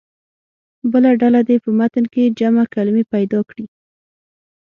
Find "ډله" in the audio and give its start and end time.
1.21-1.41